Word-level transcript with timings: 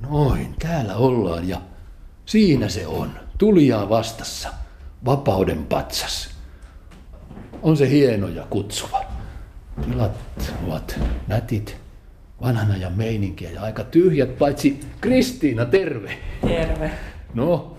Noin, 0.00 0.54
täällä 0.58 0.96
ollaan 0.96 1.48
ja 1.48 1.60
siinä 2.26 2.68
se 2.68 2.86
on. 2.86 3.10
Tulijaa 3.38 3.88
vastassa. 3.88 4.48
Vapauden 5.04 5.64
patsas. 5.64 6.30
On 7.62 7.76
se 7.76 7.90
hieno 7.90 8.28
ja 8.28 8.46
kutsuva. 8.50 9.04
Tilat 9.90 10.12
ovat 10.66 11.00
nätit, 11.26 11.76
vanhan 12.42 12.70
ajan 12.70 12.92
meininkiä 12.92 13.50
ja 13.50 13.62
aika 13.62 13.84
tyhjät, 13.84 14.38
paitsi 14.38 14.80
Kristiina, 15.00 15.64
terve. 15.64 16.18
Terve. 16.46 16.90
No, 17.34 17.76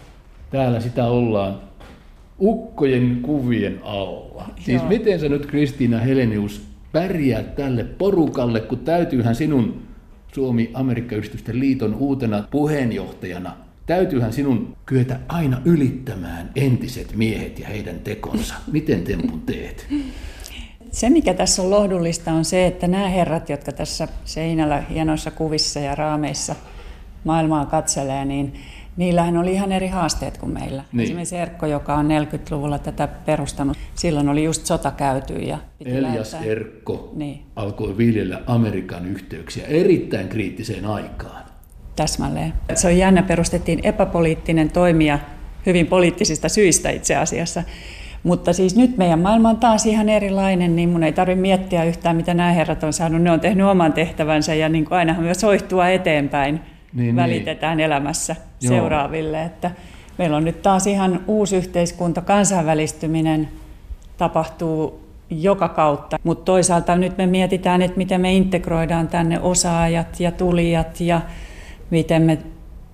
täällä 0.51 0.79
sitä 0.79 1.05
ollaan 1.05 1.59
ukkojen 2.41 3.19
kuvien 3.21 3.79
alla. 3.83 4.49
Siis 4.59 4.81
Joo. 4.81 4.89
miten 4.89 5.19
sä 5.19 5.29
nyt 5.29 5.45
Kristiina 5.45 5.97
Helenius 5.97 6.61
pärjäät 6.91 7.55
tälle 7.55 7.83
porukalle, 7.83 8.59
kun 8.59 8.79
täytyyhän 8.79 9.35
sinun 9.35 9.81
Suomi-Amerikka-yhdistysten 10.33 11.59
liiton 11.59 11.95
uutena 11.95 12.43
puheenjohtajana, 12.51 13.57
täytyyhän 13.85 14.33
sinun 14.33 14.75
kyetä 14.85 15.19
aina 15.27 15.61
ylittämään 15.65 16.51
entiset 16.55 17.15
miehet 17.15 17.59
ja 17.59 17.67
heidän 17.67 17.99
tekonsa. 17.99 18.55
Miten 18.71 19.03
tempun 19.03 19.41
teet? 19.41 19.87
Se, 20.91 21.09
mikä 21.09 21.33
tässä 21.33 21.61
on 21.61 21.69
lohdullista, 21.69 22.31
on 22.31 22.45
se, 22.45 22.65
että 22.65 22.87
nämä 22.87 23.07
herrat, 23.07 23.49
jotka 23.49 23.71
tässä 23.71 24.07
seinällä 24.25 24.83
hienoissa 24.89 25.31
kuvissa 25.31 25.79
ja 25.79 25.95
raameissa 25.95 26.55
maailmaa 27.23 27.65
katselee, 27.65 28.25
niin 28.25 28.53
niillähän 28.97 29.37
oli 29.37 29.53
ihan 29.53 29.71
eri 29.71 29.87
haasteet 29.87 30.37
kuin 30.37 30.53
meillä. 30.53 30.83
Niin. 30.91 31.03
Esimerkiksi 31.03 31.37
Erkko, 31.37 31.65
joka 31.65 31.95
on 31.95 32.07
40-luvulla 32.07 32.79
tätä 32.79 33.07
perustanut, 33.07 33.77
silloin 33.95 34.29
oli 34.29 34.43
just 34.43 34.65
sota 34.65 34.91
käyty 34.91 35.33
ja 35.33 35.57
piti 35.79 35.91
Elias 35.97 36.33
lähettää- 36.33 36.51
Erkko 36.51 37.11
Niin. 37.15 37.41
alkoi 37.55 37.97
viljellä 37.97 38.41
Amerikan 38.47 39.05
yhteyksiä 39.05 39.65
erittäin 39.67 40.27
kriittiseen 40.27 40.85
aikaan. 40.85 41.43
Täsmälleen. 41.95 42.53
Se 42.73 42.87
on 42.87 42.97
jännä, 42.97 43.23
perustettiin 43.23 43.79
epäpoliittinen 43.83 44.71
toimija 44.71 45.19
hyvin 45.65 45.87
poliittisista 45.87 46.49
syistä 46.49 46.89
itse 46.89 47.15
asiassa. 47.15 47.63
Mutta 48.23 48.53
siis 48.53 48.75
nyt 48.75 48.97
meidän 48.97 49.19
maailma 49.19 49.49
on 49.49 49.57
taas 49.57 49.85
ihan 49.85 50.09
erilainen, 50.09 50.75
niin 50.75 50.89
mun 50.89 51.03
ei 51.03 51.11
tarvitse 51.13 51.41
miettiä 51.41 51.83
yhtään, 51.83 52.15
mitä 52.15 52.33
nämä 52.33 52.51
herrat 52.51 52.83
on 52.83 52.93
saanut. 52.93 53.21
Ne 53.21 53.31
on 53.31 53.39
tehnyt 53.39 53.67
oman 53.67 53.93
tehtävänsä 53.93 54.53
ja 54.53 54.69
niin 54.69 54.85
kuin 54.85 54.97
ainahan 54.97 55.23
myös 55.23 55.39
soihtua 55.41 55.89
eteenpäin 55.89 56.59
Niin, 56.93 57.15
välitetään 57.15 57.79
elämässä 57.79 58.35
Joo. 58.61 58.69
seuraaville. 58.69 59.43
Että 59.43 59.71
meillä 60.17 60.37
on 60.37 60.45
nyt 60.45 60.61
taas 60.61 60.87
ihan 60.87 61.19
uusi 61.27 61.55
yhteiskunta, 61.55 62.21
kansainvälistyminen 62.21 63.49
tapahtuu 64.17 65.03
joka 65.29 65.69
kautta, 65.69 66.19
mutta 66.23 66.45
toisaalta 66.45 66.95
nyt 66.95 67.17
me 67.17 67.27
mietitään, 67.27 67.81
että 67.81 67.97
miten 67.97 68.21
me 68.21 68.33
integroidaan 68.33 69.07
tänne 69.07 69.39
osaajat 69.39 70.19
ja 70.19 70.31
tulijat 70.31 71.01
ja 71.01 71.21
miten 71.89 72.21
me 72.21 72.37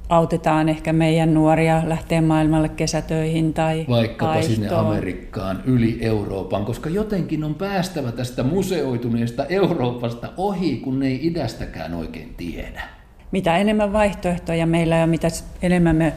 autetaan 0.10 0.70
ehkä 0.70 0.94
meidän 0.94 1.34
nuoria 1.34 1.82
lähteä 1.86 2.22
maailmalle 2.22 2.70
kesätöihin 2.70 3.54
tai 3.54 3.86
Vaikkapa 3.90 4.42
sinne 4.42 4.70
vaihtoon. 4.70 4.88
Amerikkaan, 4.88 5.64
yli 5.66 5.98
Euroopan, 6.02 6.66
koska 6.66 6.90
jotenkin 6.90 7.44
on 7.44 7.56
päästävä 7.56 8.12
tästä 8.12 8.44
museoituneesta 8.44 9.46
Euroopasta 9.46 10.30
ohi, 10.38 10.78
kun 10.78 11.00
ne 11.00 11.08
ei 11.08 11.28
idästäkään 11.28 11.94
oikein 11.94 12.34
tiedä. 12.38 12.99
Mitä 13.32 13.58
enemmän 13.58 13.94
vaihtoehtoja 13.94 14.66
meillä 14.66 15.04
on, 15.04 15.10
mitä 15.10 15.28
enemmän 15.62 15.96
me 15.96 16.14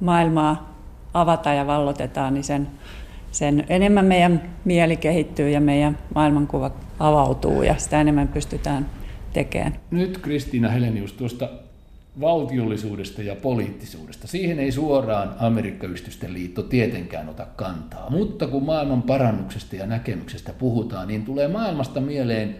maailmaa 0.00 0.74
avataan 1.14 1.56
ja 1.56 1.66
vallotetaan, 1.66 2.34
niin 2.34 2.44
sen, 2.44 2.68
sen 3.30 3.64
enemmän 3.68 4.04
meidän 4.04 4.42
mieli 4.64 4.96
kehittyy 4.96 5.50
ja 5.50 5.60
meidän 5.60 5.98
maailmankuva 6.14 6.70
avautuu 6.98 7.62
ja 7.62 7.74
sitä 7.78 8.00
enemmän 8.00 8.28
pystytään 8.28 8.86
tekemään. 9.32 9.76
Nyt 9.90 10.18
Kristiina 10.18 10.68
Helenius 10.68 11.12
tuosta 11.12 11.48
valtiollisuudesta 12.20 13.22
ja 13.22 13.36
poliittisuudesta. 13.36 14.26
Siihen 14.26 14.58
ei 14.58 14.72
suoraan 14.72 15.34
Amerikkayhdistysten 15.38 16.32
liitto 16.32 16.62
tietenkään 16.62 17.28
ota 17.28 17.46
kantaa. 17.56 18.10
Mutta 18.10 18.46
kun 18.46 18.64
maailman 18.64 19.02
parannuksesta 19.02 19.76
ja 19.76 19.86
näkemyksestä 19.86 20.52
puhutaan, 20.52 21.08
niin 21.08 21.24
tulee 21.24 21.48
maailmasta 21.48 22.00
mieleen 22.00 22.56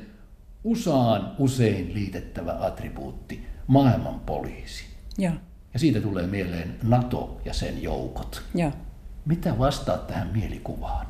USAan 0.64 1.32
usein 1.38 1.94
liitettävä 1.94 2.56
attribuutti, 2.60 3.46
maailman 3.66 4.20
poliisi. 4.20 4.84
Joo, 5.18 5.32
Ja 5.74 5.78
siitä 5.80 6.00
tulee 6.00 6.26
mieleen 6.26 6.74
NATO 6.82 7.40
ja 7.44 7.52
sen 7.54 7.82
joukot. 7.82 8.42
joo. 8.54 8.72
Mitä 9.24 9.58
vastaat 9.58 10.06
tähän 10.06 10.28
mielikuvaan? 10.32 11.06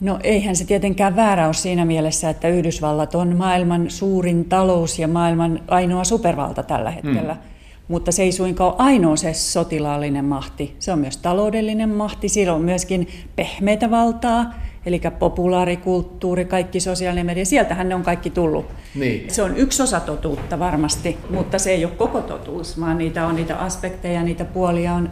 No 0.00 0.18
eihän 0.22 0.56
se 0.56 0.64
tietenkään 0.64 1.16
väärä 1.16 1.46
ole 1.46 1.54
siinä 1.54 1.84
mielessä, 1.84 2.30
että 2.30 2.48
Yhdysvallat 2.48 3.14
on 3.14 3.36
maailman 3.36 3.90
suurin 3.90 4.44
talous 4.44 4.98
ja 4.98 5.08
maailman 5.08 5.60
ainoa 5.68 6.04
supervalta 6.04 6.62
tällä 6.62 6.90
hetkellä. 6.90 7.34
Mm. 7.34 7.40
Mutta 7.88 8.12
se 8.12 8.22
ei 8.22 8.32
suinkaan 8.32 8.70
ole 8.72 8.76
ainoa 8.78 9.16
se 9.16 9.32
sotilaallinen 9.34 10.24
mahti. 10.24 10.76
Se 10.78 10.92
on 10.92 10.98
myös 10.98 11.16
taloudellinen 11.16 11.88
mahti. 11.88 12.28
Sillä 12.28 12.54
on 12.54 12.62
myöskin 12.62 13.08
pehmeitä 13.36 13.90
valtaa, 13.90 14.54
eli 14.86 15.00
populaarikulttuuri, 15.18 16.44
kaikki 16.44 16.80
sosiaalinen 16.80 17.26
media. 17.26 17.44
Sieltähän 17.44 17.88
ne 17.88 17.94
on 17.94 18.02
kaikki 18.02 18.30
tullut. 18.30 18.66
Niin. 18.94 19.30
Se 19.30 19.42
on 19.42 19.56
yksi 19.56 19.82
osa 19.82 20.00
totuutta 20.00 20.58
varmasti, 20.58 21.18
mutta 21.30 21.58
se 21.58 21.70
ei 21.70 21.84
ole 21.84 21.92
koko 21.96 22.20
totuus, 22.20 22.80
vaan 22.80 22.98
niitä 22.98 23.26
on 23.26 23.36
niitä 23.36 23.56
aspekteja, 23.56 24.22
niitä 24.22 24.44
puolia 24.44 24.94
on 24.94 25.10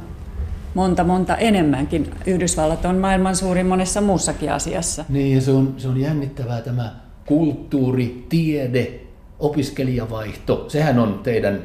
monta 0.75 1.05
monta 1.05 1.37
enemmänkin. 1.37 2.11
Yhdysvallat 2.27 2.85
on 2.85 2.97
maailman 2.97 3.37
suurin 3.37 3.67
monessa 3.67 4.01
muussakin 4.01 4.53
asiassa. 4.53 5.05
Niin, 5.09 5.35
ja 5.35 5.41
se 5.41 5.51
on, 5.51 5.75
se 5.77 5.89
on 5.89 6.01
jännittävää 6.01 6.61
tämä 6.61 6.95
kulttuuri, 7.27 8.27
tiede, 8.29 8.91
opiskelijavaihto. 9.39 10.65
Sehän 10.69 10.99
on 10.99 11.21
teidän 11.23 11.61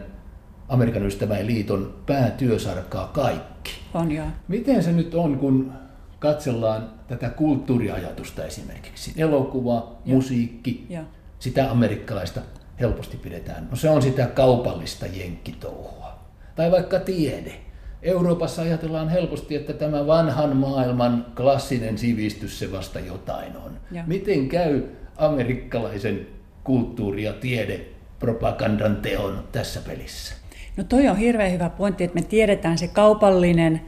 Amerikan 0.69 1.05
ystäväin 1.05 1.47
liiton 1.47 1.93
päätyösarkaa 2.05 3.07
kaikki. 3.07 3.71
On 3.93 4.11
joo. 4.11 4.25
Miten 4.47 4.83
se 4.83 4.91
nyt 4.91 5.15
on, 5.15 5.37
kun 5.37 5.71
katsellaan 6.19 6.91
tätä 7.07 7.29
kulttuuriajatusta 7.29 8.45
esimerkiksi? 8.45 9.13
Elokuva, 9.17 9.95
musiikki, 10.05 10.85
Joo. 10.89 11.03
sitä 11.39 11.71
amerikkalaista 11.71 12.41
helposti 12.79 13.17
pidetään. 13.17 13.67
No 13.71 13.75
se 13.75 13.89
on 13.89 14.01
sitä 14.01 14.25
kaupallista 14.27 15.05
jenkkitouhua. 15.05 16.19
Tai 16.55 16.71
vaikka 16.71 16.99
tiede. 16.99 17.53
Euroopassa 18.01 18.61
ajatellaan 18.61 19.09
helposti, 19.09 19.55
että 19.55 19.73
tämä 19.73 20.07
vanhan 20.07 20.57
maailman 20.57 21.25
klassinen 21.35 21.97
sivistys 21.97 22.59
se 22.59 22.71
vasta 22.71 22.99
jotain 22.99 23.57
on. 23.57 23.79
Joo. 23.91 24.03
Miten 24.07 24.49
käy 24.49 24.83
amerikkalaisen 25.17 26.27
kulttuuri- 26.63 27.23
ja 27.23 27.33
tiedepropagandan 27.33 28.95
teon 28.95 29.43
tässä 29.51 29.81
pelissä? 29.87 30.35
No 30.77 30.83
toi 30.83 31.07
on 31.07 31.17
hirveän 31.17 31.51
hyvä 31.51 31.69
pointti, 31.69 32.03
että 32.03 32.15
me 32.15 32.21
tiedetään 32.21 32.77
se 32.77 32.87
kaupallinen 32.87 33.81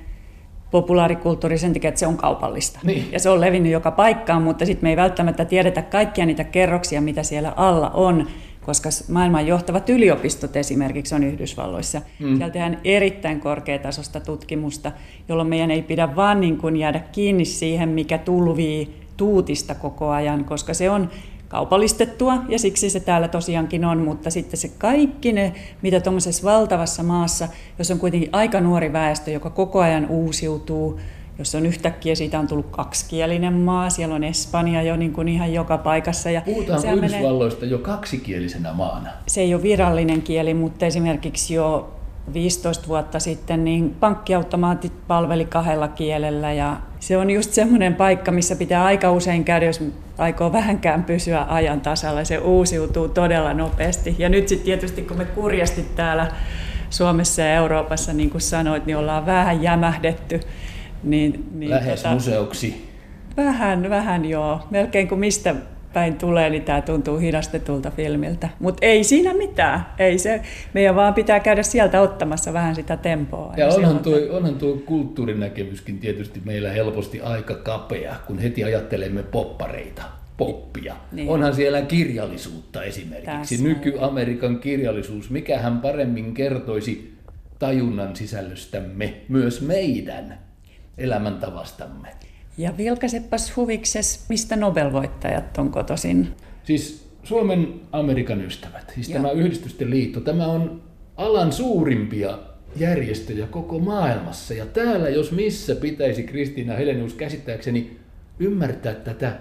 populaarikulttuuri 0.72 1.58
sen 1.58 1.74
takia, 1.74 1.88
että 1.88 2.00
se 2.00 2.08
on 2.08 2.18
kaupallista. 2.18 2.80
Niin. 2.84 3.06
Ja 3.12 3.20
se 3.20 3.30
on 3.30 3.42
levinnyt 3.42 3.72
joka 3.72 3.92
paikkaan, 3.92 4.42
mutta 4.42 4.66
sitten 4.66 4.86
me 4.86 4.90
ei 4.90 4.98
välttämättä 4.98 5.46
tiedetä 5.46 5.82
kaikkia 5.82 6.26
niitä 6.26 6.44
kerroksia, 6.44 7.02
mitä 7.02 7.24
siellä 7.24 7.54
alla 7.56 7.90
on, 7.90 8.28
koska 8.66 8.90
maailman 9.10 9.48
johtavat 9.48 9.90
yliopistot 9.90 10.56
esimerkiksi 10.56 11.16
on 11.16 11.24
Yhdysvalloissa. 11.24 12.02
Mm. 12.20 12.28
Siellä 12.28 12.50
tehdään 12.50 12.78
erittäin 12.84 13.40
korkeatasosta 13.40 14.20
tutkimusta, 14.20 14.92
jolloin 15.30 15.50
meidän 15.50 15.72
ei 15.72 15.82
pidä 15.82 16.16
vaan 16.16 16.42
niin 16.42 16.58
kuin 16.58 16.76
jäädä 16.76 17.00
kiinni 17.00 17.46
siihen, 17.46 17.90
mikä 17.90 18.18
tulvii 18.18 19.00
tuutista 19.18 19.76
koko 19.76 20.10
ajan, 20.10 20.46
koska 20.46 20.74
se 20.74 20.90
on 20.90 21.10
kaupallistettua 21.50 22.34
ja 22.50 22.60
siksi 22.60 22.90
se 22.90 23.00
täällä 23.00 23.28
tosiaankin 23.28 23.86
on, 23.86 23.98
mutta 23.98 24.30
sitten 24.30 24.60
se 24.60 24.72
kaikki 24.78 25.32
ne, 25.34 25.54
mitä 25.82 26.00
tuommoisessa 26.00 26.44
valtavassa 26.44 27.04
maassa, 27.04 27.48
jos 27.80 27.92
on 27.92 28.00
kuitenkin 28.00 28.30
aika 28.32 28.62
nuori 28.62 28.94
väestö, 28.94 29.32
joka 29.32 29.50
koko 29.50 29.80
ajan 29.80 30.08
uusiutuu, 30.10 31.00
jos 31.40 31.56
on 31.56 31.66
yhtäkkiä 31.66 32.16
siitä 32.16 32.40
on 32.40 32.48
tullut 32.48 32.70
kaksikielinen 32.72 33.54
maa, 33.54 33.90
siellä 33.90 34.16
on 34.16 34.24
Espanja 34.24 34.82
jo 34.82 34.96
niin 34.96 35.14
kuin 35.14 35.28
ihan 35.28 35.54
joka 35.54 35.78
paikassa. 35.78 36.32
Ja 36.32 36.42
Puhutaan 36.42 36.82
sehän 36.82 37.00
menee- 37.00 37.10
Yhdysvalloista 37.10 37.66
jo 37.66 37.78
kaksikielisenä 37.78 38.74
maana. 38.74 39.10
se 39.28 39.42
ei 39.42 39.54
ole 39.54 39.64
virallinen 39.64 40.22
kieli, 40.22 40.54
mutta 40.54 40.86
esimerkiksi 40.86 41.54
jo 41.54 41.90
15 42.34 42.88
vuotta 42.88 43.20
sitten 43.20 43.66
niin 43.66 43.96
pankkiautomaatit 44.00 44.94
palveli 45.08 45.46
kahdella 45.46 45.88
kielellä 45.88 46.54
ja 46.54 46.78
se 47.00 47.18
on 47.18 47.30
just 47.30 47.54
semmoinen 47.54 47.96
paikka, 47.96 48.32
missä 48.32 48.56
pitää 48.56 48.86
aika 48.86 49.12
usein 49.12 49.44
käydä, 49.44 49.66
jos 49.66 49.84
aikoo 50.18 50.52
vähänkään 50.54 51.04
pysyä 51.04 51.46
ajan 51.50 51.82
tasalla. 51.82 52.24
Se 52.24 52.38
uusiutuu 52.38 53.08
todella 53.08 53.54
nopeasti. 53.54 54.16
Ja 54.18 54.30
nyt 54.30 54.48
sitten 54.48 54.66
tietysti 54.66 55.02
kun 55.02 55.18
me 55.18 55.26
kurjasti 55.26 55.86
täällä 55.96 56.28
Suomessa 56.90 57.42
ja 57.42 57.54
Euroopassa, 57.54 58.14
niin 58.14 58.30
kuin 58.30 58.42
sanoit, 58.42 58.86
niin 58.86 58.98
ollaan 58.98 59.26
vähän 59.26 59.64
jämähdetty. 59.64 60.40
Niin, 61.04 61.50
niin 61.52 61.72
Lähes 61.72 62.04
museoksi. 62.14 62.90
Vähän, 63.38 63.90
vähän 63.90 64.26
joo. 64.26 64.60
Melkein 64.70 65.08
kuin 65.08 65.20
mistä 65.20 65.56
päin 65.94 66.16
tulee, 66.18 66.50
niin 66.50 66.64
tämä 66.64 66.82
tuntuu 66.82 67.18
hidastetulta 67.18 67.92
filmiltä. 67.92 68.50
Mutta 68.60 68.86
ei 68.86 69.04
siinä 69.04 69.34
mitään. 69.34 69.86
Ei 70.00 70.18
se, 70.18 70.42
meidän 70.74 70.96
vaan 70.96 71.14
pitää 71.14 71.40
käydä 71.40 71.64
sieltä 71.64 72.02
ottamassa 72.02 72.54
vähän 72.54 72.76
sitä 72.76 72.98
tempoa. 72.98 73.54
Ja 73.58 73.68
onhan 73.68 74.00
tuo, 74.00 74.18
onhan 74.30 74.56
tuo 74.56 74.78
kulttuurinäkemyskin 74.86 76.00
tietysti 76.00 76.42
meillä 76.46 76.72
helposti 76.72 77.22
aika 77.22 77.56
kapea, 77.56 78.16
kun 78.28 78.40
heti 78.40 78.64
ajattelemme 78.64 79.24
poppareita. 79.24 80.04
poppia. 80.38 80.96
Niin. 81.12 81.30
Onhan 81.30 81.56
siellä 81.56 81.82
kirjallisuutta 81.82 82.84
esimerkiksi. 82.84 83.26
Tässä 83.26 83.64
Nyky-Amerikan 83.64 84.60
kirjallisuus. 84.60 85.30
Mikähän 85.30 85.82
paremmin 85.82 86.34
kertoisi 86.34 87.14
tajunnan 87.60 88.16
sisällöstämme, 88.16 89.14
myös 89.30 89.62
meidän 89.62 90.40
elämäntavastamme. 90.98 92.08
Ja 92.60 92.78
vilkaisepas 92.78 93.56
huvikses, 93.56 94.26
mistä 94.30 94.56
Nobel-voittajat 94.56 95.58
on 95.58 95.72
kotoisin? 95.72 96.28
Siis 96.64 97.10
Suomen 97.24 97.74
Amerikan 97.92 98.46
ystävät, 98.46 98.92
siis 98.96 99.10
Joo. 99.10 99.18
tämä 99.22 99.32
Yhdistysten 99.32 99.90
liitto, 99.90 100.20
tämä 100.20 100.48
on 100.48 100.82
alan 101.18 101.52
suurimpia 101.52 102.40
järjestöjä 102.76 103.48
koko 103.48 103.80
maailmassa. 103.80 104.54
Ja 104.54 104.66
täällä, 104.66 105.10
jos 105.10 105.32
missä 105.32 105.76
pitäisi 105.76 106.24
Kristiina 106.24 106.74
Helenius 106.74 107.14
käsittääkseni 107.14 107.98
ymmärtää 108.40 108.94
tätä 108.94 109.40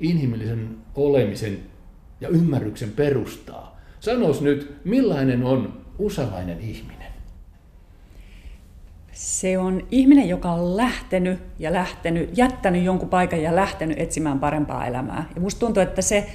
inhimillisen 0.00 0.76
olemisen 0.94 1.58
ja 2.20 2.28
ymmärryksen 2.28 2.90
perustaa. 2.90 3.80
Sanois 4.00 4.40
nyt, 4.40 4.72
millainen 4.84 5.44
on 5.44 5.80
usalainen 5.98 6.60
ihminen? 6.60 6.97
Se 9.18 9.58
on 9.58 9.86
ihminen, 9.90 10.28
joka 10.28 10.50
on 10.50 10.76
lähtenyt 10.76 11.40
ja 11.58 11.72
lähtenyt, 11.72 12.38
jättänyt 12.38 12.84
jonkun 12.84 13.08
paikan 13.08 13.42
ja 13.42 13.56
lähtenyt 13.56 13.98
etsimään 14.00 14.38
parempaa 14.38 14.86
elämää. 14.86 15.24
Ja 15.34 15.40
musta 15.40 15.58
tuntuu, 15.58 15.82
että 15.82 16.02
se 16.02 16.26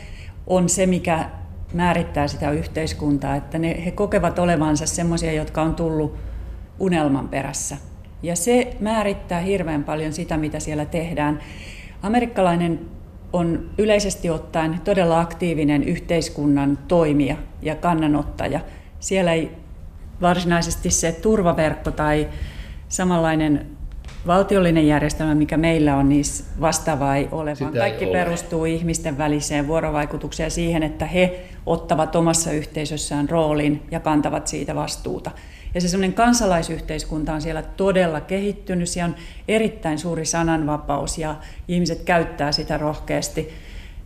on 0.47 0.69
se, 0.69 0.85
mikä 0.85 1.29
määrittää 1.73 2.27
sitä 2.27 2.51
yhteiskuntaa, 2.51 3.35
että 3.35 3.59
ne, 3.59 3.85
he 3.85 3.91
kokevat 3.91 4.39
olevansa 4.39 4.85
semmoisia, 4.85 5.33
jotka 5.33 5.61
on 5.61 5.75
tullut 5.75 6.15
unelman 6.79 7.29
perässä. 7.29 7.77
Ja 8.23 8.35
se 8.35 8.75
määrittää 8.79 9.39
hirveän 9.39 9.83
paljon 9.83 10.13
sitä, 10.13 10.37
mitä 10.37 10.59
siellä 10.59 10.85
tehdään. 10.85 11.39
Amerikkalainen 12.01 12.79
on 13.33 13.69
yleisesti 13.77 14.29
ottaen 14.29 14.79
todella 14.83 15.19
aktiivinen 15.19 15.83
yhteiskunnan 15.83 16.79
toimija 16.87 17.35
ja 17.61 17.75
kannanottaja. 17.75 18.59
Siellä 18.99 19.33
ei 19.33 19.51
varsinaisesti 20.21 20.89
se 20.89 21.11
turvaverkko 21.11 21.91
tai 21.91 22.27
samanlainen 22.93 23.65
valtiollinen 24.27 24.87
järjestelmä, 24.87 25.35
mikä 25.35 25.57
meillä 25.57 25.97
on, 25.97 26.09
niin 26.09 26.23
vastaavaa 26.61 27.15
ei 27.15 27.27
ole, 27.31 27.55
Sitä 27.55 27.65
vaan 27.65 27.77
kaikki 27.77 28.05
ei 28.05 28.11
perustuu 28.11 28.61
ole. 28.61 28.69
ihmisten 28.69 29.17
väliseen 29.17 29.67
vuorovaikutukseen 29.67 30.47
ja 30.47 30.51
siihen, 30.51 30.83
että 30.83 31.05
he 31.05 31.45
ottavat 31.65 32.15
omassa 32.15 32.51
yhteisössään 32.51 33.29
roolin 33.29 33.81
ja 33.91 33.99
kantavat 33.99 34.47
siitä 34.47 34.75
vastuuta. 34.75 35.31
Ja 35.75 35.81
se 35.81 35.87
semmoinen 35.87 36.13
kansalaisyhteiskunta 36.13 37.33
on 37.33 37.41
siellä 37.41 37.61
todella 37.61 38.21
kehittynyt, 38.21 38.89
siellä 38.89 39.09
on 39.09 39.15
erittäin 39.47 39.99
suuri 39.99 40.25
sananvapaus 40.25 41.17
ja 41.17 41.35
ihmiset 41.67 42.01
käyttää 42.01 42.51
sitä 42.51 42.77
rohkeasti. 42.77 43.49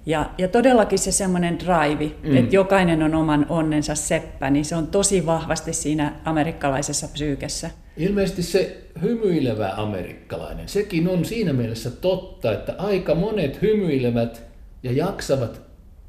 Ja, 0.05 0.29
ja 0.37 0.47
todellakin 0.47 0.99
se 0.99 1.11
semmoinen 1.11 1.59
drive, 1.59 2.15
mm. 2.23 2.37
että 2.37 2.55
jokainen 2.55 3.03
on 3.03 3.15
oman 3.15 3.45
onnensa 3.49 3.95
seppä, 3.95 4.49
niin 4.49 4.65
se 4.65 4.75
on 4.75 4.87
tosi 4.87 5.25
vahvasti 5.25 5.73
siinä 5.73 6.13
amerikkalaisessa 6.25 7.07
psyykessä. 7.07 7.69
Ilmeisesti 7.97 8.43
se 8.43 8.83
hymyilevä 9.01 9.73
amerikkalainen, 9.77 10.69
sekin 10.69 11.07
on 11.07 11.25
siinä 11.25 11.53
mielessä 11.53 11.91
totta, 11.91 12.53
että 12.53 12.75
aika 12.77 13.15
monet 13.15 13.61
hymyilevät 13.61 14.43
ja 14.83 14.91
jaksavat 14.91 15.61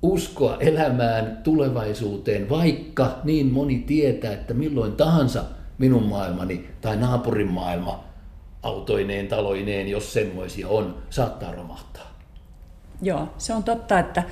uskoa 0.02 0.56
elämään, 0.61 1.40
tulevaisuuteen, 1.44 2.49
vaikka 2.49 3.19
niin 3.25 3.46
moni 3.46 3.79
tietää, 3.79 4.32
että 4.32 4.55
milloin 4.55 4.93
tahansa 4.93 5.44
minun 5.79 6.02
maailmani 6.02 6.69
tai 6.81 6.96
naapurin 6.96 7.50
maailma 7.50 8.05
autoineen, 8.62 9.29
taloineen, 9.29 9.88
jos 9.88 10.12
semmoisia 10.12 10.69
on, 10.69 11.02
saattaa 11.11 11.52
romahtaa. 11.52 12.19
Joo, 13.02 13.29
se 13.38 13.55
on 13.55 13.64
totta, 13.64 13.99
että 13.99 14.23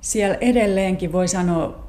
siellä 0.00 0.36
edelleenkin 0.40 1.12
voi 1.12 1.28
sanoa 1.28 1.87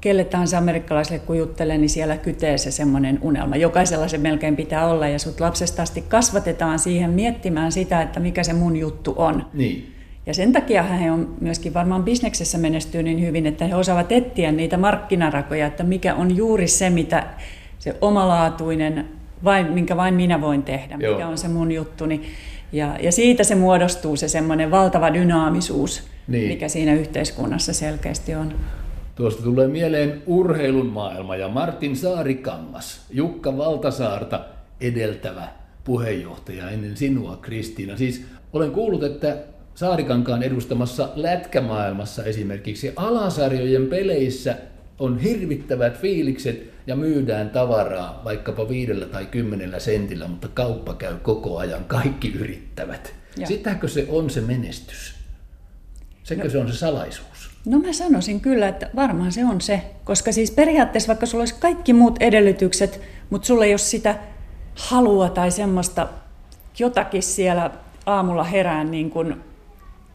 kelle 0.00 0.24
tahansa 0.24 0.58
amerikkalaiselle 0.58 1.18
kun 1.18 1.38
juttelee, 1.38 1.78
niin 1.78 1.90
siellä 1.90 2.16
kytee 2.16 2.58
se 2.58 2.70
semmoinen 2.70 3.18
unelma. 3.22 3.56
Jokaisella 3.56 4.08
se 4.08 4.18
melkein 4.18 4.56
pitää 4.56 4.88
olla 4.88 5.08
ja 5.08 5.18
sut 5.18 5.40
lapsesta 5.40 5.82
asti 5.82 6.02
kasvatetaan 6.08 6.78
siihen 6.78 7.10
miettimään 7.10 7.72
sitä, 7.72 8.02
että 8.02 8.20
mikä 8.20 8.42
se 8.44 8.52
mun 8.52 8.76
juttu 8.76 9.14
on. 9.16 9.46
Niin. 9.54 9.94
Ja 10.26 10.34
sen 10.34 10.52
takia 10.52 10.82
he 10.82 11.10
on 11.10 11.34
myöskin 11.40 11.74
varmaan 11.74 12.04
bisneksessä 12.04 12.58
menestyy 12.58 13.02
niin 13.02 13.20
hyvin, 13.20 13.46
että 13.46 13.64
he 13.64 13.74
osaavat 13.74 14.12
etsiä 14.12 14.52
niitä 14.52 14.76
markkinarakoja, 14.76 15.66
että 15.66 15.82
mikä 15.82 16.14
on 16.14 16.36
juuri 16.36 16.68
se, 16.68 16.90
mitä 16.90 17.26
se 17.78 17.96
omalaatuinen, 18.00 19.08
vain, 19.44 19.72
minkä 19.72 19.96
vain 19.96 20.14
minä 20.14 20.40
voin 20.40 20.62
tehdä, 20.62 20.96
Joo. 20.98 21.12
mikä 21.12 21.28
on 21.28 21.38
se 21.38 21.48
mun 21.48 21.72
juttuni. 21.72 22.22
Ja, 22.72 22.96
ja 23.02 23.12
siitä 23.12 23.44
se 23.44 23.54
muodostuu 23.54 24.16
se 24.16 24.28
semmoinen 24.28 24.70
valtava 24.70 25.14
dynaamisuus, 25.14 26.02
niin. 26.28 26.48
mikä 26.48 26.68
siinä 26.68 26.94
yhteiskunnassa 26.94 27.72
selkeästi 27.72 28.34
on. 28.34 28.54
Tuosta 29.20 29.42
tulee 29.42 29.68
mieleen 29.68 30.22
urheilun 30.26 30.86
maailma 30.86 31.36
ja 31.36 31.48
Martin 31.48 31.96
Saarikangas, 31.96 33.00
Jukka 33.10 33.56
Valtasaarta 33.56 34.44
edeltävä 34.80 35.48
puheenjohtaja 35.84 36.70
ennen 36.70 36.96
sinua, 36.96 37.36
Kristiina. 37.36 37.96
Siis 37.96 38.24
olen 38.52 38.70
kuullut, 38.70 39.02
että 39.02 39.36
Saarikankaan 39.74 40.42
edustamassa 40.42 41.08
lätkämaailmassa 41.14 42.24
esimerkiksi 42.24 42.92
alasarjojen 42.96 43.86
peleissä 43.86 44.56
on 44.98 45.18
hirvittävät 45.18 46.00
fiilikset 46.00 46.70
ja 46.86 46.96
myydään 46.96 47.50
tavaraa 47.50 48.22
vaikkapa 48.24 48.68
viidellä 48.68 49.06
tai 49.06 49.26
kymmenellä 49.26 49.78
sentillä, 49.78 50.28
mutta 50.28 50.48
kauppa 50.48 50.94
käy 50.94 51.14
koko 51.22 51.58
ajan, 51.58 51.84
kaikki 51.84 52.32
yrittävät. 52.32 53.14
Ja. 53.36 53.46
Sitäkö 53.46 53.88
se 53.88 54.06
on 54.08 54.30
se 54.30 54.40
menestys? 54.40 55.14
Sekö 56.22 56.44
no. 56.44 56.50
se 56.50 56.58
on 56.58 56.72
se 56.72 56.78
salaisuus? 56.78 57.29
No 57.66 57.78
mä 57.78 57.92
sanoisin 57.92 58.40
kyllä, 58.40 58.68
että 58.68 58.90
varmaan 58.96 59.32
se 59.32 59.44
on 59.44 59.60
se, 59.60 59.82
koska 60.04 60.32
siis 60.32 60.50
periaatteessa 60.50 61.08
vaikka 61.08 61.26
sulla 61.26 61.42
olisi 61.42 61.54
kaikki 61.60 61.92
muut 61.92 62.16
edellytykset, 62.20 63.00
mutta 63.30 63.46
sulla 63.46 63.64
ei 63.64 63.72
ole 63.72 63.78
sitä 63.78 64.18
halua 64.74 65.28
tai 65.28 65.50
semmoista 65.50 66.08
jotakin 66.78 67.22
siellä 67.22 67.70
aamulla 68.06 68.44
herään 68.44 68.90
niin 68.90 69.10
kuin 69.10 69.36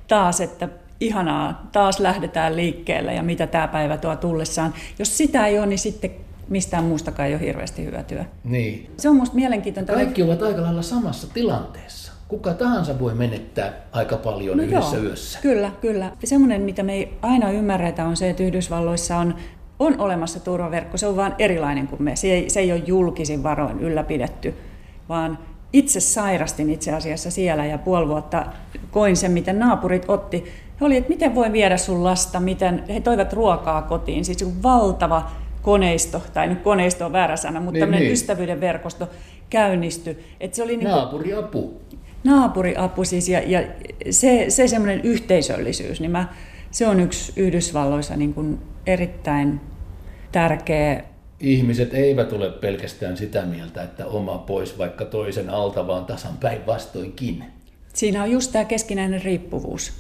taas, 0.08 0.42
että 0.42 0.70
ihanaa, 1.00 1.70
taas 1.72 2.00
lähdetään 2.00 2.56
liikkeelle 2.56 3.14
ja 3.14 3.24
mitä 3.24 3.48
tämä 3.48 3.68
päivä 3.68 3.98
tuo 3.98 4.16
tullessaan. 4.16 4.74
Jos 5.00 5.18
sitä 5.18 5.48
ei 5.48 5.60
ole, 5.60 5.68
niin 5.68 5.80
sitten 5.80 6.12
mistään 6.50 6.84
muustakaan 6.84 7.28
ei 7.28 7.36
ole 7.36 7.42
hirveästi 7.42 7.86
hyötyä. 7.86 8.26
Niin. 8.44 8.92
Se 8.98 9.10
on 9.10 9.16
minusta 9.16 9.36
mielenkiintoista. 9.36 9.94
Kaikki 9.94 10.24
ovat 10.24 10.42
aika 10.42 10.62
lailla 10.62 10.82
samassa 10.82 11.28
tilanteessa. 11.34 12.12
Kuka 12.28 12.54
tahansa 12.54 13.00
voi 13.00 13.14
menettää 13.14 13.74
aika 13.92 14.18
paljon 14.18 14.58
no 14.58 14.64
yhdessä 14.64 14.96
joo, 14.96 15.06
yössä. 15.06 15.40
Kyllä, 15.42 15.72
kyllä. 15.82 16.12
Semmoinen, 16.24 16.62
mitä 16.62 16.84
me 16.84 16.94
ei 16.94 17.14
aina 17.22 17.52
ymmärretä, 17.52 18.06
on 18.06 18.18
se, 18.18 18.30
että 18.30 18.44
Yhdysvalloissa 18.44 19.18
on, 19.18 19.36
on 19.80 20.00
olemassa 20.00 20.40
turvaverkko. 20.40 20.98
Se 20.98 21.08
on 21.08 21.16
vain 21.16 21.34
erilainen 21.40 21.88
kuin 21.88 22.04
me. 22.04 22.16
Se 22.16 22.28
ei, 22.28 22.50
se 22.50 22.60
ei 22.60 22.72
ole 22.72 22.84
julkisin 22.86 23.44
varoin 23.44 23.80
ylläpidetty, 23.80 24.54
vaan 25.10 25.38
itse 25.74 26.00
sairastin 26.00 26.70
itse 26.70 26.94
asiassa 26.94 27.32
siellä 27.32 27.66
ja 27.66 27.78
puoli 27.78 28.08
vuotta 28.08 28.46
koin 28.92 29.18
sen, 29.18 29.32
miten 29.32 29.60
naapurit 29.60 30.06
otti. 30.08 30.44
He 30.82 30.86
oli, 30.86 30.98
että 30.98 31.10
miten 31.10 31.36
voi 31.36 31.52
viedä 31.54 31.78
sun 31.78 32.04
lasta, 32.04 32.40
miten 32.40 32.84
he 32.90 33.00
toivat 33.00 33.34
ruokaa 33.34 33.82
kotiin. 33.82 34.26
Siis 34.26 34.64
valtava 34.64 35.32
koneisto, 35.62 36.22
tai 36.34 36.48
nyt 36.48 36.62
koneisto 36.62 37.06
on 37.06 37.12
väärä 37.12 37.36
sana, 37.36 37.60
mutta 37.60 37.72
niin, 37.72 37.82
tämmöinen 37.82 38.02
niin. 38.04 38.14
ystävyyden 38.14 38.62
verkosto 38.62 39.10
käynnistyi. 39.50 40.18
Että 40.40 40.56
se 40.56 40.64
oli 40.64 40.78
niin 40.78 40.90
naapuriapu. 40.90 41.82
Naapuriapu 42.26 43.04
siis, 43.04 43.30
ja, 43.30 43.42
ja 43.46 43.62
se, 44.10 44.46
se 44.50 44.68
semmoinen 44.68 45.02
yhteisöllisyys, 45.02 46.02
niin 46.02 46.12
mä, 46.12 46.34
se 46.72 46.88
on 46.88 47.00
yksi 47.00 47.34
Yhdysvalloissa 47.36 48.16
niin 48.16 48.34
kuin 48.34 48.60
erittäin 48.86 49.62
tärkeä 50.32 51.04
ihmiset 51.40 51.94
eivät 51.94 52.34
ole 52.34 52.52
pelkästään 52.52 53.18
sitä 53.18 53.42
mieltä, 53.42 53.84
että 53.84 54.06
oma 54.06 54.38
pois 54.38 54.78
vaikka 54.78 55.06
toisen 55.06 55.50
alta, 55.50 55.88
vaan 55.88 56.06
tasan 56.06 56.38
päinvastoinkin. 56.38 57.44
Siinä 57.94 58.24
on 58.24 58.32
just 58.32 58.52
tämä 58.52 58.66
keskinäinen 58.66 59.22
riippuvuus. 59.22 59.94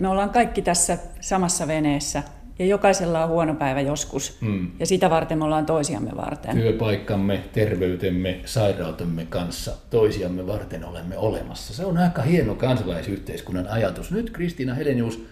Me 0.00 0.08
ollaan 0.08 0.30
kaikki 0.30 0.62
tässä 0.62 0.98
samassa 1.20 1.66
veneessä 1.66 2.22
ja 2.58 2.66
jokaisella 2.66 3.24
on 3.24 3.28
huono 3.28 3.54
päivä 3.54 3.80
joskus. 3.80 4.38
Hmm. 4.40 4.70
Ja 4.78 4.86
sitä 4.86 5.10
varten 5.10 5.38
me 5.38 5.44
ollaan 5.44 5.66
toisiamme 5.66 6.10
varten. 6.16 6.56
Työpaikkamme, 6.56 7.44
terveytemme, 7.52 8.40
sairautemme 8.44 9.26
kanssa 9.26 9.72
toisiamme 9.90 10.46
varten 10.46 10.84
olemme 10.84 11.18
olemassa. 11.18 11.74
Se 11.74 11.84
on 11.84 11.98
aika 11.98 12.22
hieno 12.22 12.54
kansalaisyhteiskunnan 12.54 13.68
ajatus. 13.68 14.10
Nyt 14.10 14.30
Kristiina 14.30 14.74
Helenius, 14.74 15.24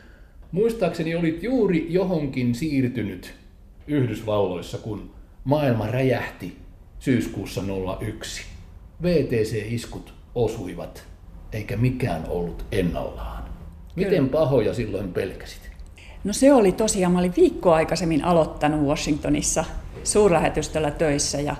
muistaakseni 0.53 1.15
olit 1.15 1.43
juuri 1.43 1.87
johonkin 1.89 2.55
siirtynyt 2.55 3.35
Yhdysvalloissa, 3.87 4.79
kun 4.79 5.11
maailma 5.45 5.87
räjähti 5.87 6.57
syyskuussa 6.99 7.63
01. 8.01 8.43
VTC-iskut 9.03 10.15
osuivat, 10.35 11.07
eikä 11.53 11.77
mikään 11.77 12.29
ollut 12.29 12.65
ennallaan. 12.73 13.45
Miten 13.97 14.29
pahoja 14.29 14.75
silloin 14.75 15.13
pelkäsit? 15.13 15.76
No 16.27 16.33
se 16.33 16.53
oli 16.53 16.73
tosiaan, 16.73 17.13
mä 17.13 17.19
olin 17.19 17.35
viikko 17.37 17.73
aikaisemmin 17.73 18.25
aloittanut 18.25 18.81
Washingtonissa 18.81 19.65
suurlähetystöllä 20.05 20.91
töissä 20.91 21.41
ja 21.41 21.57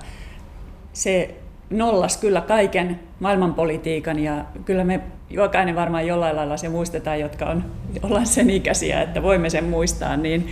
se 0.93 1.35
nollas 1.69 2.17
kyllä 2.17 2.41
kaiken 2.41 2.99
maailmanpolitiikan 3.19 4.19
ja 4.19 4.45
kyllä 4.65 4.83
me 4.83 4.99
jokainen 5.29 5.75
varmaan 5.75 6.07
jollain 6.07 6.35
lailla 6.35 6.57
se 6.57 6.69
muistetaan, 6.69 7.19
jotka 7.19 7.45
on, 7.45 7.65
ollaan 8.03 8.25
sen 8.25 8.49
ikäisiä, 8.49 9.01
että 9.01 9.23
voimme 9.23 9.49
sen 9.49 9.63
muistaa, 9.63 10.17
niin 10.17 10.47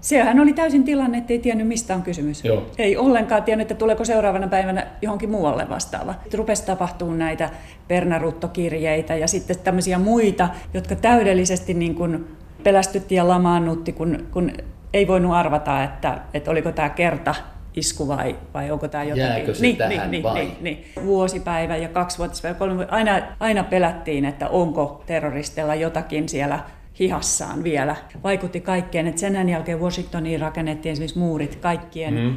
sehän 0.00 0.40
oli 0.40 0.52
täysin 0.52 0.84
tilanne, 0.84 1.18
että 1.18 1.32
ei 1.32 1.38
tiennyt 1.38 1.68
mistä 1.68 1.94
on 1.94 2.02
kysymys. 2.02 2.44
Joo. 2.44 2.66
Ei 2.78 2.96
ollenkaan 2.96 3.42
tiennyt, 3.42 3.70
että 3.70 3.78
tuleeko 3.78 4.04
seuraavana 4.04 4.48
päivänä 4.48 4.86
johonkin 5.02 5.30
muualle 5.30 5.68
vastaava. 5.68 6.14
Rupesi 6.34 6.66
tapahtumaan 6.66 7.18
näitä 7.18 7.50
pernaruttokirjeitä 7.88 9.14
ja 9.14 9.28
sitten 9.28 9.58
tämmöisiä 9.58 9.98
muita, 9.98 10.48
jotka 10.74 10.96
täydellisesti 10.96 11.74
niin 11.74 11.94
kuin 11.94 12.26
pelästytti 12.64 13.14
ja 13.14 13.28
lamaannutti, 13.28 13.92
kun, 13.92 14.26
kun 14.30 14.52
ei 14.92 15.06
voinut 15.06 15.32
arvata, 15.32 15.82
että, 15.82 16.18
että 16.34 16.50
oliko 16.50 16.72
tämä 16.72 16.88
kerta 16.88 17.34
isku 17.74 18.08
vai, 18.08 18.36
vai 18.54 18.70
onko 18.70 18.88
tämä 18.88 19.04
jotakin. 19.04 19.24
Jääkö 19.24 19.54
se 19.54 19.62
niin, 19.62 19.76
tähän 19.76 20.10
niin, 20.10 20.22
vai? 20.22 20.34
Niin, 20.34 20.56
niin. 20.60 20.84
Vuosipäivä 21.04 21.76
ja 21.76 21.88
kaksivuotispäivä, 21.88 22.58
kolme 22.58 22.76
vuotta. 22.76 22.94
aina, 22.94 23.22
aina 23.40 23.64
pelättiin, 23.64 24.24
että 24.24 24.48
onko 24.48 25.02
terroristilla 25.06 25.74
jotakin 25.74 26.28
siellä 26.28 26.60
hihassaan 26.98 27.64
vielä. 27.64 27.96
Vaikutti 28.22 28.60
kaikkeen, 28.60 29.06
että 29.06 29.20
sen 29.20 29.48
jälkeen 29.48 29.80
Washingtoniin 29.80 30.40
rakennettiin 30.40 30.92
esimerkiksi 30.92 31.18
muurit 31.18 31.56
kaikkien 31.56 32.14
mm. 32.14 32.36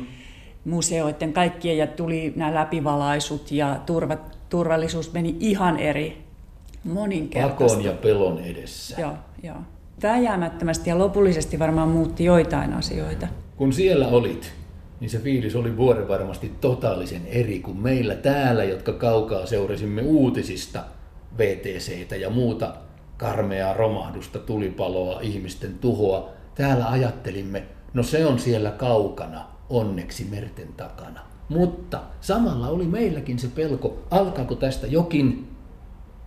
museoiden, 0.65 1.33
kaikkien 1.33 1.77
ja 1.77 1.87
tuli 1.87 2.33
nämä 2.35 2.53
läpivalaisut 2.53 3.51
ja 3.51 3.79
turva, 3.85 4.17
turvallisuus 4.49 5.13
meni 5.13 5.35
ihan 5.39 5.79
eri 5.79 6.25
moninkertaisesti. 6.83 7.77
Pakon 7.77 7.85
ja 7.85 8.01
pelon 8.01 8.39
edessä. 8.39 9.01
Joo, 9.01 9.13
joo. 9.43 9.57
Vääjäämättömästi 10.03 10.89
ja 10.89 10.97
lopullisesti 10.97 11.59
varmaan 11.59 11.89
muutti 11.89 12.23
joitain 12.25 12.73
asioita. 12.73 13.27
Kun 13.57 13.73
siellä 13.73 14.07
olit, 14.07 14.53
niin 14.99 15.09
se 15.09 15.19
fiilis 15.19 15.55
oli 15.55 15.77
vuoren 15.77 16.07
varmasti 16.07 16.51
totaalisen 16.61 17.21
eri 17.27 17.59
kuin 17.59 17.77
meillä 17.77 18.15
täällä, 18.15 18.63
jotka 18.63 18.93
kaukaa 18.93 19.45
seurasimme 19.45 20.01
uutisista 20.01 20.83
VTCitä 21.37 22.15
ja 22.15 22.29
muuta 22.29 22.73
karmeaa 23.17 23.73
romahdusta, 23.73 24.39
tulipaloa, 24.39 25.19
ihmisten 25.21 25.79
tuhoa. 25.79 26.29
Täällä 26.55 26.89
ajattelimme, 26.89 27.63
no 27.93 28.03
se 28.03 28.25
on 28.25 28.39
siellä 28.39 28.71
kaukana, 28.71 29.45
onneksi 29.69 30.27
merten 30.31 30.73
takana. 30.77 31.19
Mutta 31.49 32.01
samalla 32.21 32.67
oli 32.67 32.85
meilläkin 32.85 33.39
se 33.39 33.47
pelko, 33.47 33.97
alkaako 34.11 34.55
tästä 34.55 34.87
jokin 34.87 35.47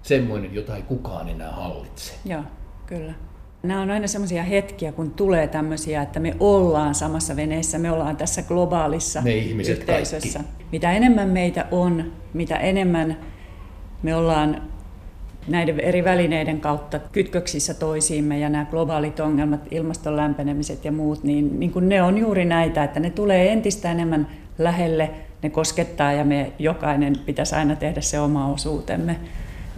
semmoinen, 0.03 0.55
jota 0.55 0.77
ei 0.77 0.83
kukaan 0.83 1.29
enää 1.29 1.53
hallitse. 1.53 2.15
Joo, 2.25 2.43
kyllä. 2.87 3.15
Nämä 3.63 3.83
on 3.83 3.91
aina 3.91 4.07
semmoisia 4.07 4.43
hetkiä, 4.43 4.93
kun 4.93 5.11
tulee 5.11 5.49
tämmöisiä, 5.49 6.03
että 6.03 6.21
me 6.21 6.37
ollaan 6.41 6.95
samassa 6.95 7.37
veneessä, 7.37 7.79
me 7.79 7.91
ollaan 7.91 8.17
tässä 8.17 8.43
globaalissa 8.43 9.23
Me 9.23 9.35
ihmiset 9.35 9.79
yhteisössä. 9.79 10.39
kaikki. 10.39 10.65
Mitä 10.73 10.93
enemmän 10.93 11.29
meitä 11.29 11.67
on, 11.71 12.13
mitä 12.35 12.57
enemmän 12.57 13.17
me 14.03 14.15
ollaan 14.15 14.63
näiden 15.49 15.81
eri 15.81 16.05
välineiden 16.05 16.61
kautta 16.61 16.99
kytköksissä 16.99 17.75
toisiimme 17.75 18.39
ja 18.39 18.49
nämä 18.49 18.65
globaalit 18.65 19.21
ongelmat, 19.21 19.61
ilmaston 19.71 20.17
lämpenemiset 20.17 20.85
ja 20.85 20.93
muut, 20.93 21.25
niin, 21.25 21.61
niin 21.61 21.73
kuin 21.73 21.89
ne 21.89 22.03
on 22.03 22.19
juuri 22.19 22.45
näitä, 22.45 22.85
että 22.85 23.01
ne 23.01 23.11
tulee 23.11 23.53
entistä 23.53 23.91
enemmän 23.91 24.29
lähelle, 24.59 25.11
ne 25.43 25.51
koskettaa 25.51 26.13
ja 26.13 26.25
me 26.25 26.53
jokainen 26.59 27.17
pitäisi 27.27 27.55
aina 27.55 27.77
tehdä 27.77 28.01
se 28.01 28.21
oma 28.21 28.53
osuutemme, 28.53 29.17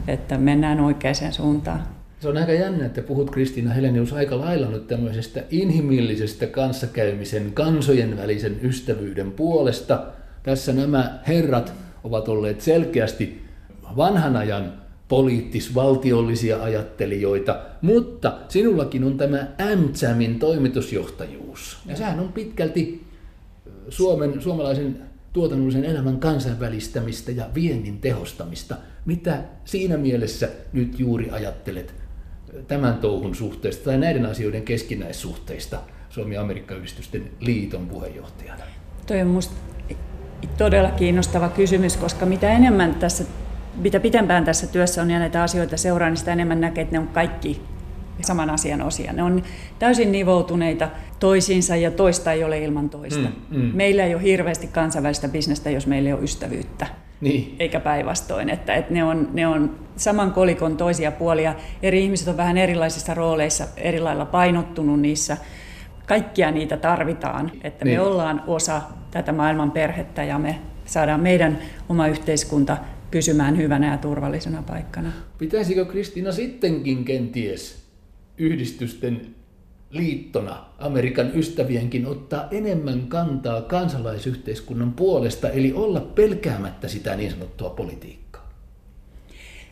että 0.09 0.39
mennään 0.39 0.81
oikeaan 0.81 1.33
suuntaan. 1.33 2.00
Se 2.21 2.29
on 2.29 2.37
aika 2.37 2.53
jännä, 2.53 2.87
että 2.87 3.03
puhut 3.03 3.31
Kristiina 3.31 3.73
Helenius 3.73 4.13
aika 4.13 4.39
lailla 4.39 4.69
nyt 4.69 4.87
tämmöisestä 4.87 5.43
inhimillisestä 5.51 6.47
kanssakäymisen, 6.47 7.53
kansojen 7.53 8.17
välisen 8.17 8.61
ystävyyden 8.63 9.33
puolesta. 9.33 10.07
Tässä 10.43 10.73
nämä 10.73 11.19
herrat 11.27 11.73
ovat 12.05 12.29
olleet 12.29 12.61
selkeästi 12.61 13.45
vanhan 13.97 14.37
ajan 14.37 14.73
poliittis-valtiollisia 15.09 16.63
ajattelijoita, 16.63 17.61
mutta 17.83 18.39
sinullakin 18.49 19.05
on 19.05 19.19
tämä 19.19 19.49
MCAMin 19.77 20.39
toimitusjohtajuus. 20.39 21.79
Ja 21.87 21.97
sehän 21.97 22.21
on 22.21 22.33
pitkälti 22.33 23.05
Suomen, 23.89 24.43
suomalaisen 24.43 24.99
tuotannollisen 25.33 25.85
elämän 25.85 26.19
kansainvälistämistä 26.19 27.33
ja 27.33 27.49
viennin 27.55 27.99
tehostamista. 27.99 28.77
Mitä 29.05 29.43
siinä 29.65 29.97
mielessä 29.97 30.49
nyt 30.73 30.99
juuri 30.99 31.31
ajattelet 31.31 31.95
tämän 32.69 32.95
touhun 32.95 33.35
suhteesta 33.35 33.85
tai 33.85 33.99
näiden 33.99 34.27
asioiden 34.27 34.63
keskinäissuhteista 34.63 35.79
Suomi-Amerikka-yhdistysten 36.09 37.31
liiton 37.41 37.87
puheenjohtajana? 37.87 38.65
Toi 39.07 39.21
on 39.21 39.27
minusta 39.27 39.55
todella 40.59 40.91
kiinnostava 40.91 41.49
kysymys, 41.49 41.97
koska 41.97 42.27
mitä 42.27 42.53
enemmän 42.53 42.95
tässä, 42.95 43.25
mitä 43.77 44.01
pitempään 44.01 44.45
tässä 44.45 44.67
työssä 44.67 45.03
on 45.03 45.11
ja 45.11 45.19
näitä 45.19 45.43
asioita 45.43 45.77
seuraa, 45.77 46.09
niin 46.09 46.17
sitä 46.17 46.33
enemmän 46.33 46.61
näkee, 46.61 46.83
että 46.83 46.95
ne 46.95 46.99
on 46.99 47.09
kaikki 47.09 47.63
saman 48.23 48.51
asian 48.51 48.83
osia. 48.83 49.13
Ne 49.13 49.23
on 49.23 49.43
täysin 49.79 50.13
nivoutuneita 50.13 50.89
toisiinsa 51.19 51.77
ja 51.77 51.91
toista 51.91 52.33
ei 52.33 52.45
ole 52.45 52.59
ilman 52.59 52.91
toista. 52.91 53.29
Mm, 53.51 53.61
mm. 53.61 53.71
Meillä 53.75 54.05
ei 54.05 54.15
ole 54.15 54.23
hirveästi 54.23 54.67
kansainvälistä 54.67 55.29
bisnestä, 55.29 55.71
jos 55.71 55.87
meillä 55.87 56.09
ei 56.09 56.13
ole 56.13 56.23
ystävyyttä. 56.23 56.87
Niin. 57.21 57.57
Eikä 57.59 57.81
päinvastoin, 57.81 58.51
että, 58.51 58.75
että 58.75 58.95
ne, 58.95 59.05
on, 59.05 59.29
ne 59.33 59.47
on 59.47 59.79
saman 59.97 60.33
kolikon 60.33 60.77
toisia 60.77 61.13
puolia. 61.13 61.55
Eri 61.83 62.05
ihmiset 62.05 62.29
on 62.29 62.37
vähän 62.37 62.59
erilaisissa 62.59 63.15
rooleissa, 63.15 63.65
eri 63.77 64.01
lailla 64.01 64.25
painottunut 64.25 65.01
niissä. 65.01 65.37
Kaikkia 66.07 66.51
niitä 66.51 66.77
tarvitaan, 66.77 67.53
että 67.65 67.85
me 67.85 67.91
Niin. 67.91 68.01
ollaan 68.01 68.43
osa 68.47 68.83
tätä 69.11 69.33
maailman 69.33 69.71
perhettä 69.71 70.25
ja 70.25 70.39
me 70.39 70.59
saadaan 70.85 71.21
meidän 71.21 71.59
oma 71.89 72.07
yhteiskunta 72.07 72.77
pysymään 73.11 73.57
hyvänä 73.57 73.91
ja 73.91 73.99
turvallisena 73.99 74.63
paikkana. 74.63 75.13
Pitäisikö 75.39 75.85
Kristiina 75.85 76.33
sittenkin 76.33 77.05
kenties 77.05 77.83
yhdistysten 78.39 79.21
liittona 79.91 80.65
Amerikan 80.79 81.31
ystävienkin 81.35 82.07
ottaa 82.07 82.49
enemmän 82.51 83.01
kantaa 83.09 83.63
kansalaisyhteiskunnan 83.63 84.93
puolesta, 84.93 85.49
eli 85.49 85.73
olla 85.73 86.01
pelkäämättä 86.01 86.89
sitä 86.89 87.17
niin 87.17 87.31
sanottua 87.31 87.71
politiikkaa? 87.71 88.21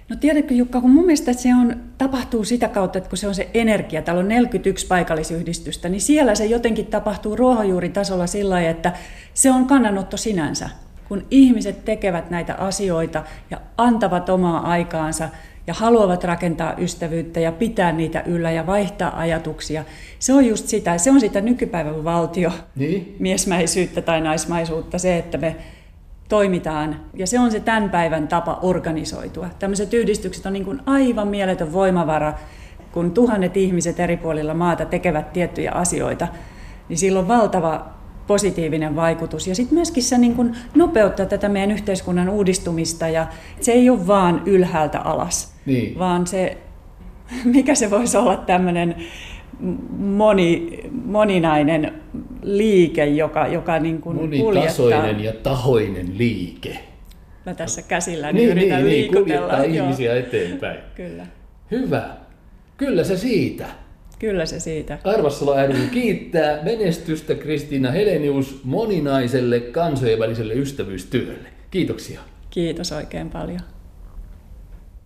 No 0.08 0.16
tiedätkö 0.16 0.54
Jukka, 0.54 0.80
kun 0.80 0.90
mun 0.90 1.04
mielestä 1.06 1.32
se 1.32 1.48
on, 1.54 1.76
tapahtuu 1.98 2.44
sitä 2.44 2.68
kautta, 2.68 2.98
että 2.98 3.10
kun 3.10 3.18
se 3.18 3.28
on 3.28 3.34
se 3.34 3.50
energia, 3.54 4.02
täällä 4.02 4.20
on 4.20 4.28
41 4.28 4.86
paikallisyhdistystä, 4.86 5.88
niin 5.88 6.00
siellä 6.00 6.34
se 6.34 6.46
jotenkin 6.46 6.86
tapahtuu 6.86 7.36
ruohonjuuritasolla 7.36 8.26
sillä 8.26 8.54
lailla, 8.54 8.70
että 8.70 8.92
se 9.34 9.50
on 9.50 9.66
kannanotto 9.66 10.16
sinänsä. 10.16 10.70
Kun 11.08 11.26
ihmiset 11.30 11.84
tekevät 11.84 12.30
näitä 12.30 12.54
asioita 12.54 13.24
ja 13.50 13.60
antavat 13.76 14.28
omaa 14.28 14.70
aikaansa 14.70 15.28
ja 15.68 15.74
haluavat 15.74 16.24
rakentaa 16.24 16.74
ystävyyttä 16.78 17.40
ja 17.40 17.52
pitää 17.52 17.92
niitä 17.92 18.22
yllä 18.26 18.50
ja 18.50 18.66
vaihtaa 18.66 19.18
ajatuksia, 19.18 19.84
se 20.18 20.32
on 20.32 20.46
just 20.46 20.68
sitä, 20.68 20.98
se 20.98 21.10
on 21.10 21.20
sitä 21.20 21.40
nykypäivän 21.40 22.04
valtio 22.04 22.52
Niin? 22.76 23.16
miesmäisyyttä 23.18 24.02
tai 24.02 24.20
naismaisuutta, 24.20 24.98
se, 24.98 25.18
että 25.18 25.38
me 25.38 25.56
toimitaan. 26.28 27.00
Ja 27.14 27.26
se 27.26 27.40
on 27.40 27.50
se 27.50 27.60
tämän 27.60 27.90
päivän 27.90 28.28
tapa 28.28 28.58
organisoitua. 28.62 29.48
Tämmöiset 29.58 29.94
yhdistykset 29.94 30.46
on 30.46 30.52
niin 30.52 30.64
kuin 30.64 30.80
aivan 30.86 31.28
mieletön 31.28 31.72
voimavara, 31.72 32.34
kun 32.92 33.10
tuhannet 33.10 33.56
ihmiset 33.56 34.00
eri 34.00 34.16
puolilla 34.16 34.54
maata 34.54 34.84
tekevät 34.84 35.32
tiettyjä 35.32 35.72
asioita, 35.72 36.28
niin 36.88 36.98
sillä 36.98 37.18
on 37.18 37.28
valtava 37.28 37.86
positiivinen 38.26 38.96
vaikutus. 38.96 39.46
Ja 39.46 39.54
sitten 39.54 39.74
myöskin 39.74 40.02
se 40.02 40.18
niin 40.18 40.34
kuin 40.34 40.56
nopeuttaa 40.74 41.26
tätä 41.26 41.48
meidän 41.48 41.70
yhteiskunnan 41.70 42.28
uudistumista 42.28 43.08
ja 43.08 43.26
se 43.60 43.72
ei 43.72 43.90
ole 43.90 44.06
vaan 44.06 44.42
ylhäältä 44.46 45.00
alas, 45.00 45.57
Niin. 45.68 45.98
vaan 45.98 46.26
se, 46.26 46.56
mikä 47.44 47.74
se 47.74 47.90
voisi 47.90 48.16
olla 48.16 48.36
tämmöinen 48.36 48.96
moni, 49.98 50.78
moninainen 51.04 51.92
liike, 52.42 53.06
joka, 53.06 53.46
joka 53.46 53.78
niin 53.78 54.00
kuin 54.00 54.16
Monitasoinen 54.16 55.20
ja 55.24 55.32
tahoinen 55.32 56.18
liike. 56.18 56.78
Mä 57.46 57.54
tässä 57.54 57.82
käsillä 57.82 58.32
Niin, 58.32 58.48
yritän 58.50 58.68
niin, 58.68 58.84
niin, 58.86 58.86
liikutella. 58.86 59.24
kuljettaa 59.48 59.64
Joo, 59.64 59.84
ihmisiä 59.84 60.16
eteenpäin. 60.16 60.78
Kyllä, 60.96 61.26
Hyvä. 61.70 62.08
Kyllä 62.76 63.04
se 63.04 63.16
siitä. 63.16 63.66
kyllä 64.18 64.46
se 64.46 64.60
siitä. 64.60 64.98
Arvassalo 65.04 65.54
ry 65.66 65.74
kiittää 65.92 66.58
menestystä 66.62 67.34
Kristiina 67.34 67.90
Helenius 67.90 68.60
moninaiselle 68.64 69.60
kansojen 69.60 70.18
väliselle 70.18 70.54
ystävyystyölle. 70.54 71.48
Kiitoksia. 71.70 72.20
Kiitos 72.50 72.92
oikein 72.92 73.30
paljon. 73.30 73.60